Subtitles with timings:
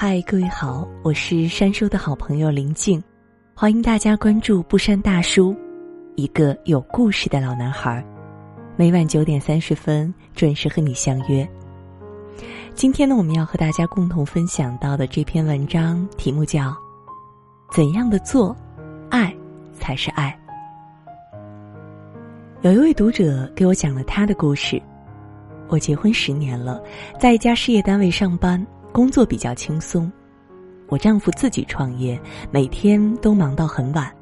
[0.00, 3.02] 嗨，各位好，我是山叔的好朋友林静，
[3.52, 5.52] 欢迎大家关注不山大叔，
[6.14, 8.06] 一个有故事的老男孩。
[8.76, 11.44] 每晚九点三十分准时和你相约。
[12.74, 16.70] 今天呢，我们要和大家共同分享到的这篇文章题目叫
[17.72, 18.56] 《怎样的做，
[19.10, 19.34] 爱
[19.74, 20.32] 才是爱》。
[22.60, 24.80] 有一位读者给我讲了他的故事。
[25.66, 26.80] 我结婚十年了，
[27.18, 28.64] 在一家事业单位上班。
[28.92, 30.10] 工作比较轻松，
[30.88, 32.20] 我丈夫自己创业，
[32.50, 34.12] 每天都忙到很晚。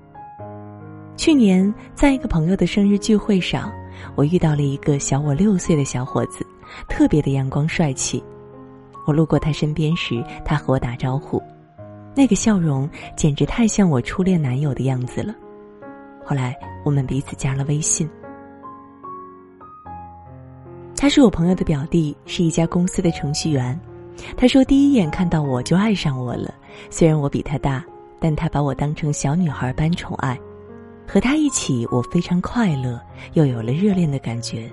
[1.16, 3.72] 去年在一个朋友的生日聚会上，
[4.14, 6.46] 我遇到了一个小我六岁的小伙子，
[6.88, 8.22] 特别的阳光帅气。
[9.06, 11.40] 我路过他身边时，他和我打招呼，
[12.14, 15.34] 那个笑容简直太像我初恋男友的样子了。
[16.24, 18.08] 后来我们彼此加了微信。
[20.96, 23.78] 他是我朋友的表弟，是一家公司的程序员。
[24.36, 26.52] 他说：“第一眼看到我就爱上我了。
[26.90, 27.84] 虽然我比他大，
[28.18, 30.38] 但他把我当成小女孩般宠爱。
[31.06, 33.00] 和他一起，我非常快乐，
[33.34, 34.70] 又有了热恋的感觉。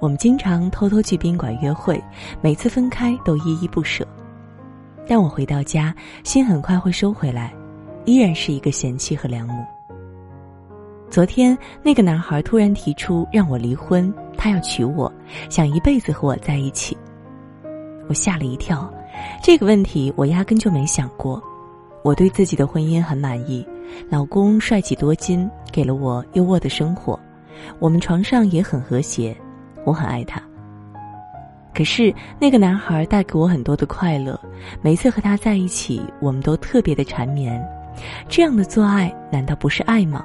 [0.00, 2.02] 我们经常偷偷去宾馆约会，
[2.40, 4.06] 每次分开都依依不舍。
[5.06, 7.54] 但我回到家，心很快会收回来，
[8.04, 9.64] 依然是一个贤妻和良母。
[11.10, 15.10] 昨天，那个男孩突然提出让我离婚，他要娶我，
[15.48, 16.96] 想一辈子和我在一起。”
[18.08, 18.92] 我吓了一跳，
[19.42, 21.42] 这个问题我压根就没想过。
[22.02, 23.66] 我对自己的婚姻很满意，
[24.08, 27.18] 老公帅气多金，给了我优渥的生活，
[27.78, 29.36] 我们床上也很和谐，
[29.84, 30.40] 我很爱他。
[31.74, 34.40] 可是那个男孩带给我很多的快乐，
[34.80, 37.62] 每次和他在一起，我们都特别的缠绵。
[38.28, 40.24] 这样的做爱难道不是爱吗？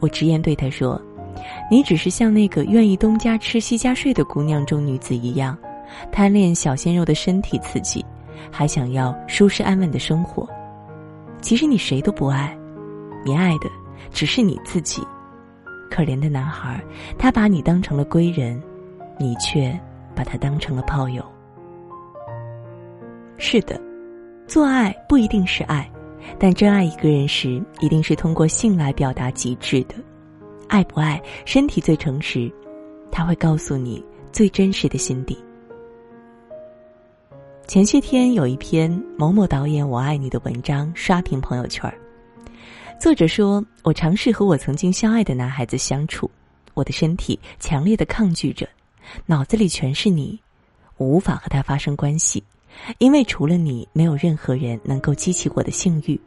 [0.00, 1.00] 我直言对他说
[1.70, 5.56] ：“你只是像那个愿意东家吃西家睡的姑娘中女子一样。”
[6.12, 8.04] 贪恋小鲜肉的身体刺激，
[8.50, 10.48] 还想要舒适安稳的生活。
[11.40, 12.56] 其实你谁都不爱，
[13.24, 13.70] 你爱的
[14.10, 15.02] 只是你自己。
[15.90, 16.80] 可怜的男孩，
[17.18, 18.62] 他把你当成了归人，
[19.18, 19.78] 你却
[20.14, 21.24] 把他当成了炮友。
[23.38, 23.80] 是的，
[24.46, 25.90] 做爱不一定是爱，
[26.38, 29.94] 但真爱一个人时，一定是通过性来表达极致的。
[30.68, 32.52] 爱不爱，身体最诚实，
[33.10, 35.36] 他会告诉你最真实的心底。
[37.70, 41.96] 前些天有一篇某某导演“我爱你”的文章刷屏朋友圈儿。
[42.98, 46.28] 作者说：“我尝试和我曾经相爱的男孩子相处，
[46.74, 48.68] 我的身体强烈的抗拒着，
[49.24, 50.36] 脑子里全是你，
[50.96, 52.42] 我无法和他发生关系，
[52.98, 56.20] 因为除了你，没有任何人能够激起我的性欲，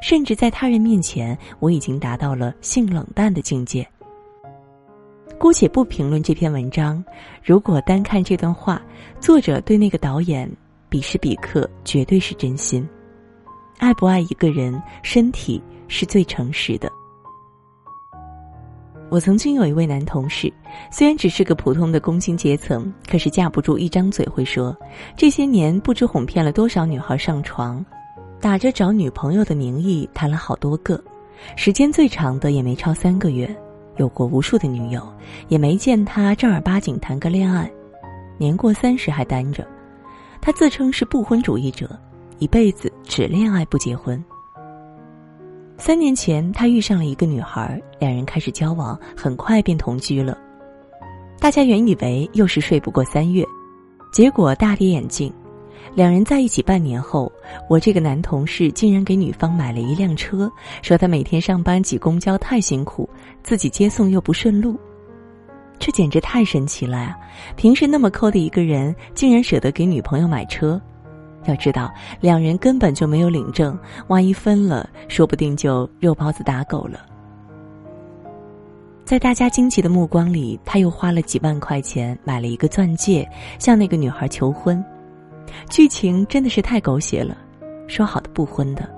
[0.00, 3.84] 甚至在他人面前，我已经达到了性冷淡的境界。”
[5.40, 7.04] 姑且不评论这篇文章，
[7.42, 8.80] 如果单看这段话，
[9.18, 10.48] 作者对那个导演。
[10.94, 12.88] 彼时彼刻，绝对是真心。
[13.78, 16.88] 爱不爱一个人，身体是最诚实的。
[19.10, 20.52] 我曾经有一位男同事，
[20.92, 24.72] 虽然只是个普通的工薪阶层，可是架不住一张嘴会说，
[25.16, 27.84] 这些年不知哄骗了多少女孩上床，
[28.40, 31.02] 打着找女朋友的名义谈了好多个，
[31.56, 33.52] 时间最长的也没超三个月，
[33.96, 35.02] 有过无数的女友，
[35.48, 37.68] 也没见他正儿八经谈个恋爱，
[38.38, 39.66] 年过三十还单着。
[40.44, 41.98] 他自称是不婚主义者，
[42.38, 44.22] 一辈子只恋爱不结婚。
[45.78, 50.36] 三年前，他遇上了一个女孩，两人开始交往，很快便同居了。
[51.40, 53.42] 大家原以为又是睡不过三月，
[54.12, 55.32] 结果大跌眼镜。
[55.94, 57.32] 两人在一起半年后，
[57.66, 60.52] 我这个男同事竟然给女方买了一辆车，
[60.82, 63.08] 说他每天上班挤公交太辛苦，
[63.42, 64.78] 自己接送又不顺路。
[65.78, 67.16] 这简直太神奇了呀！
[67.56, 70.80] 平时那么抠的一个人，竟然舍得给女朋友买车。
[71.44, 77.00] 要知道，两人根本就没有领证，万一分了，说不定就肉包子打狗了。
[79.04, 83.28] 在大家惊奇的目光里，他又花了几万块钱买了一个钻戒，
[83.58, 84.82] 向那个女孩求婚。
[85.68, 87.36] 剧情真的是太狗血了，
[87.86, 88.88] 说好的不婚的。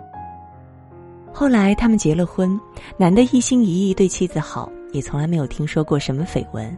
[1.38, 2.58] 后来他们结了婚，
[2.96, 4.72] 男的一心一意对妻子好。
[4.92, 6.74] 也从来没有听说过什么绯闻。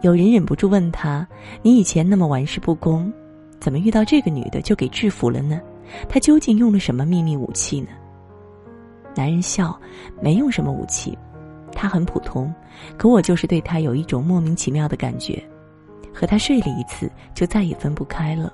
[0.00, 1.28] 有人忍不住问他
[1.60, 3.12] ：“你以前那么玩世不恭，
[3.60, 5.60] 怎么遇到这个女的就给制服了呢？
[6.08, 7.88] 她究竟用了什么秘密武器呢？”
[9.14, 9.78] 男人笑
[10.22, 11.18] ：“没用什么武器，
[11.70, 12.50] 她很普通，
[12.96, 15.44] 可我就是对她有一种莫名其妙的感觉。
[16.14, 18.50] 和她睡了一次，就再也分不开了，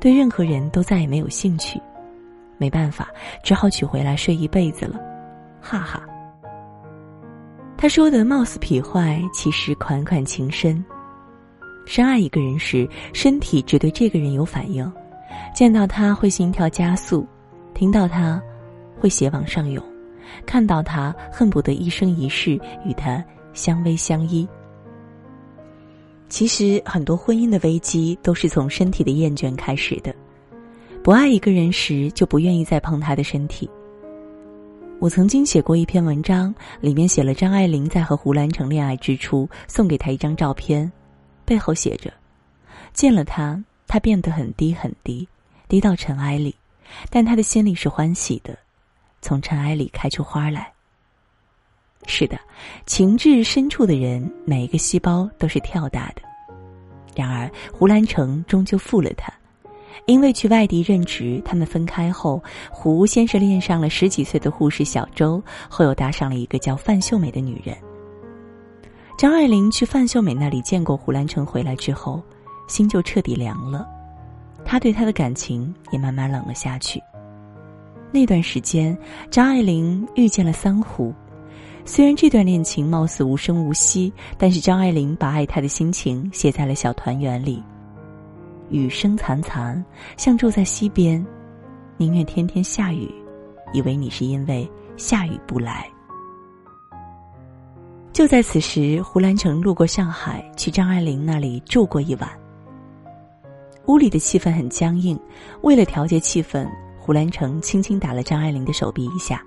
[0.00, 1.80] 对任何人都再也没有兴趣。
[2.58, 3.08] 没办法，
[3.42, 5.00] 只好娶回来睡一辈子了。”
[5.60, 6.02] 哈哈。
[7.76, 10.82] 他说的貌似痞坏，其实款款情深。
[11.86, 14.90] 深爱一个人时，身体只对这个人有反应，
[15.54, 17.26] 见到他会心跳加速，
[17.74, 18.40] 听到他
[18.98, 19.84] 会血往上涌，
[20.46, 23.22] 看到他恨不得一生一世与他
[23.52, 24.48] 相偎相依。
[26.30, 30.14] 其实，很多婚姻的危机都是从身体的厌倦开始的。
[31.04, 33.68] 不爱一个人时，就不愿意再碰他的身体。
[34.98, 40.90] 我曾经写过一篇文章，里面写了张爱玲在和胡兰成恋爱之初送给他一张照片，
[41.44, 42.10] 背后写着
[42.94, 45.28] ：“见了他，他变得很低很低，
[45.68, 46.56] 低到尘埃里，
[47.10, 48.58] 但他的心里是欢喜的，
[49.20, 50.72] 从尘埃里开出花来。”
[52.08, 52.40] 是的，
[52.86, 56.22] 情至深处的人，每一个细胞都是跳大的。
[57.14, 59.30] 然而，胡兰成终究负了他。
[60.06, 67.76] 因为去外地任职，他们分开后，胡先是恋上了十几岁的护士小周，后又搭上了一个叫范秀美的女人。
[69.16, 72.22] 张爱玲去范秀美那里见过胡兰成，回来之后，
[72.68, 73.86] 心就彻底凉了，
[74.64, 77.00] 她对他的感情也慢慢冷了下去。
[78.10, 78.96] 那段时间，
[79.30, 81.12] 张爱玲遇见了三胡，
[81.84, 87.62] 虽然这段恋情貌似无声无息，但是张爱玲把爱他的心情写在了《小团圆》里。
[88.74, 89.80] 雨声潺潺，
[90.16, 91.24] 像住在溪边，
[91.96, 93.08] 宁愿天天下雨，
[93.72, 95.88] 以为你是因为下雨不来。
[98.12, 102.28] 就在此时，胡兰成路过上海，去张爱玲那里住过一晚。
[103.86, 105.16] 屋里的气氛很僵硬，
[105.62, 106.68] 为了调节气氛，
[106.98, 109.40] 胡兰成轻轻打了张爱玲的手臂一下，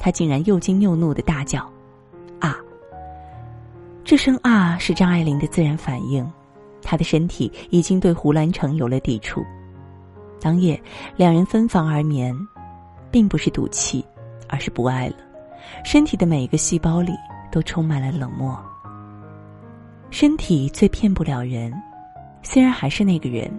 [0.00, 1.60] 他竟然又惊又怒的大叫
[2.40, 2.56] ：“啊！”
[4.02, 6.28] 这声“啊”是张爱玲的自然反应。
[6.88, 9.44] 他的身体已经对胡兰成有了抵触。
[10.40, 10.82] 当夜，
[11.16, 12.34] 两人分房而眠，
[13.10, 14.02] 并不是赌气，
[14.48, 15.16] 而是不爱了。
[15.84, 17.12] 身体的每一个细胞里
[17.52, 18.58] 都充满了冷漠。
[20.08, 21.70] 身体最骗不了人，
[22.42, 23.52] 虽然还是那个人，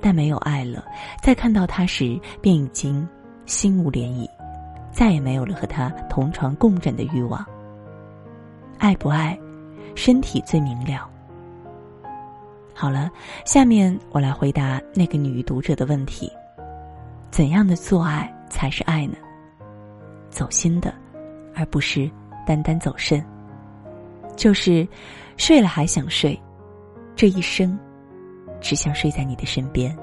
[0.00, 0.82] 但没有爱了。
[1.22, 3.06] 再看到他时，便已经
[3.44, 4.26] 心无涟漪，
[4.90, 7.44] 再也没有了和他同床共枕的欲望。
[8.78, 9.38] 爱不爱，
[9.94, 11.06] 身体最明了。
[12.80, 13.10] 好了，
[13.44, 16.32] 下面我来回答那个女读者的问题：
[17.30, 19.18] 怎样的做爱才是爱呢？
[20.30, 20.94] 走心的，
[21.54, 22.10] 而不是
[22.46, 23.22] 单单走肾。
[24.34, 24.88] 就是
[25.36, 26.40] 睡了还想睡，
[27.14, 27.78] 这一生
[28.62, 29.94] 只想睡在你的身边。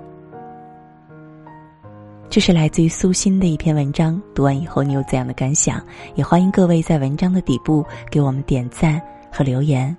[2.29, 5.83] 这是来自于苏欣的一篇文章，读完以后你有怎样的感想？
[6.13, 9.01] 也欢迎各位在文章的底部给我们点赞
[9.31, 9.97] 和留言。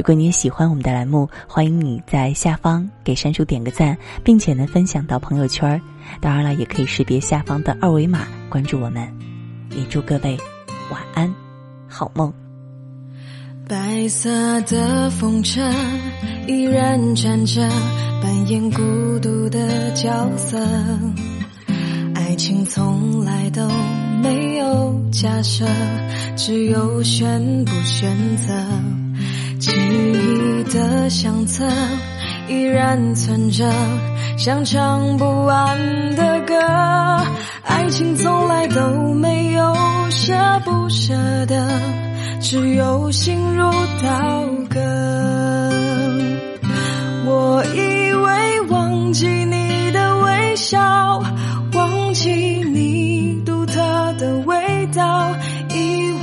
[0.00, 3.94] 如果你也喜欢我们的栏目，欢迎你在下方给山叔点个赞，
[4.24, 5.78] 并且呢分享到朋友圈
[6.22, 9.06] 当然了，也可以识别下方的二维码关注我们。
[9.76, 10.38] 也祝各位
[10.90, 11.30] 晚安，
[11.86, 12.32] 好梦。
[13.68, 15.70] 白色的风车
[16.46, 17.60] 依然站着，
[18.22, 18.80] 扮演孤
[19.20, 20.08] 独的角
[20.38, 20.58] 色。
[22.14, 23.68] 爱情从来都
[24.22, 25.66] 没有假设，
[26.36, 28.54] 只有选不选择。
[30.72, 31.68] 的相册
[32.48, 33.68] 依然存着，
[34.36, 36.54] 像唱不完的歌。
[37.64, 39.74] 爱情从来都没有
[40.10, 40.32] 舍
[40.64, 41.14] 不舍
[41.46, 41.66] 得，
[42.40, 43.70] 只有心如
[44.02, 44.80] 刀割。
[47.26, 51.22] 我以为忘记你的微笑，
[51.72, 52.30] 忘记
[52.64, 53.74] 你独特
[54.18, 55.32] 的味道，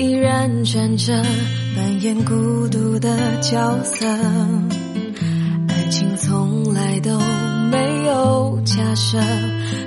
[0.00, 1.12] 依然站着，
[1.76, 4.06] 扮演孤独的角色。
[5.68, 7.20] 爱情从来都
[7.70, 9.18] 没有假设，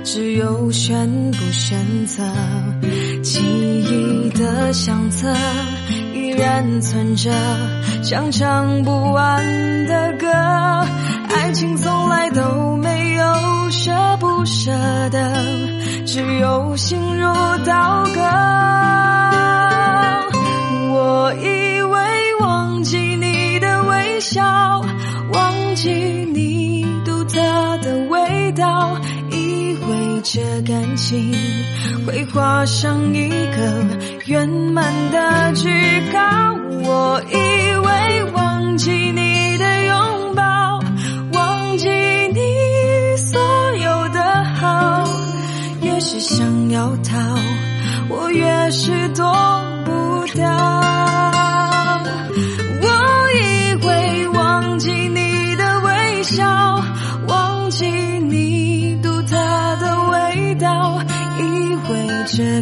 [0.04, 2.22] 只有选不选择。
[3.24, 5.34] 记忆的相册
[6.14, 7.32] 依然存着，
[8.04, 9.44] 像唱不完
[9.86, 10.28] 的歌。
[11.34, 13.24] 爱情从来都没有
[13.68, 13.90] 舍
[14.20, 14.70] 不舍
[15.10, 15.32] 得，
[16.06, 17.26] 只有心如
[30.24, 31.32] 这感情
[32.06, 33.84] 会画上一个
[34.24, 35.68] 圆满的句
[36.10, 36.54] 号。
[36.82, 37.36] 我以
[37.86, 40.80] 为忘记你的拥抱，
[41.34, 43.38] 忘记你所
[43.76, 45.06] 有的好，
[45.82, 47.18] 越是想要逃，
[48.08, 49.24] 我越是躲